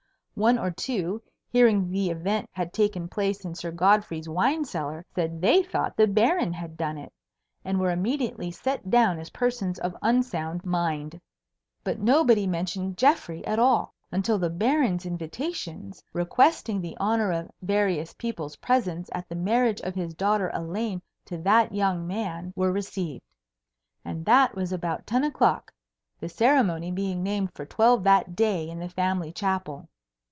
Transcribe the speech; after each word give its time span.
One 0.33 0.57
or 0.57 0.71
two, 0.71 1.21
hearing 1.49 1.91
the 1.91 2.09
event 2.09 2.49
had 2.51 2.73
taken 2.73 3.07
place 3.07 3.45
in 3.45 3.53
Sir 3.53 3.69
Godfrey's 3.69 4.27
wine 4.27 4.65
cellar, 4.65 5.05
said 5.13 5.39
they 5.39 5.61
thought 5.61 5.95
the 5.95 6.07
Baron 6.07 6.51
had 6.51 6.77
done 6.77 6.97
it, 6.97 7.13
and 7.63 7.79
were 7.79 7.91
immediately 7.91 8.49
set 8.49 8.89
down 8.89 9.19
as 9.19 9.29
persons 9.29 9.77
of 9.77 9.95
unsound 10.01 10.65
mind. 10.65 11.21
But 11.83 11.99
nobody 11.99 12.47
mentioned 12.47 12.97
Geoffrey 12.97 13.45
at 13.45 13.59
all, 13.59 13.93
until 14.11 14.39
the 14.39 14.49
Baron's 14.49 15.05
invitations, 15.05 16.03
requesting 16.11 16.81
the 16.81 16.97
honour 16.97 17.31
of 17.31 17.51
various 17.61 18.13
people's 18.15 18.55
presence 18.55 19.11
at 19.13 19.29
the 19.29 19.35
marriage 19.35 19.81
of 19.81 19.93
his 19.93 20.15
daughter 20.15 20.49
Elaine 20.55 21.03
to 21.25 21.37
that 21.39 21.71
young 21.71 22.07
man, 22.07 22.51
were 22.55 22.71
received; 22.71 23.21
and 24.03 24.25
that 24.25 24.55
was 24.55 24.71
about 24.73 25.05
ten 25.05 25.23
o'clock, 25.23 25.71
the 26.19 26.29
ceremony 26.29 26.89
being 26.91 27.21
named 27.21 27.53
for 27.53 27.65
twelve 27.65 28.03
that 28.05 28.35
day 28.35 28.67
in 28.67 28.79
the 28.79 28.89
family 28.89 29.31
chapel. 29.31 29.87